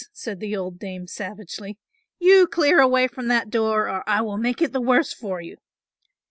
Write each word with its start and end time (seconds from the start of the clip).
said 0.13 0.39
the 0.39 0.57
old 0.57 0.79
dame 0.79 1.05
savagely; 1.05 1.77
"you 2.17 2.47
clear 2.47 2.79
away 2.79 3.07
from 3.07 3.27
that 3.27 3.51
door 3.51 3.87
or 3.87 4.03
I 4.09 4.21
will 4.21 4.37
make 4.39 4.59
it 4.59 4.73
the 4.73 4.81
worse 4.81 5.13
for 5.13 5.39
you." 5.41 5.57